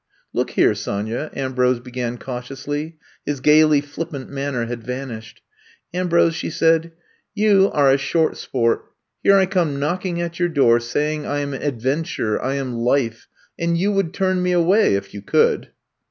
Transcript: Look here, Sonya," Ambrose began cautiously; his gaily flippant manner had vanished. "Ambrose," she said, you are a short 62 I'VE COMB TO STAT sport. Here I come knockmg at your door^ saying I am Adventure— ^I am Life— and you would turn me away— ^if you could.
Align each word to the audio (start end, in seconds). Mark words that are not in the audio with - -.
Look 0.33 0.49
here, 0.57 0.73
Sonya," 0.73 1.29
Ambrose 1.35 1.79
began 1.79 2.17
cautiously; 2.17 2.97
his 3.23 3.39
gaily 3.39 3.81
flippant 3.81 4.31
manner 4.31 4.65
had 4.65 4.83
vanished. 4.83 5.43
"Ambrose," 5.93 6.33
she 6.33 6.49
said, 6.49 6.91
you 7.35 7.69
are 7.71 7.91
a 7.91 7.99
short 7.99 8.31
62 8.31 8.31
I'VE 8.31 8.31
COMB 8.31 8.31
TO 8.31 8.39
STAT 8.39 8.49
sport. 8.49 8.93
Here 9.21 9.35
I 9.37 9.45
come 9.45 9.77
knockmg 9.79 10.17
at 10.19 10.39
your 10.39 10.49
door^ 10.49 10.81
saying 10.81 11.27
I 11.27 11.37
am 11.37 11.53
Adventure— 11.53 12.39
^I 12.43 12.55
am 12.55 12.73
Life— 12.79 13.27
and 13.59 13.77
you 13.77 13.91
would 13.91 14.11
turn 14.11 14.41
me 14.41 14.53
away— 14.53 14.93
^if 14.93 15.13
you 15.13 15.21
could. 15.21 15.69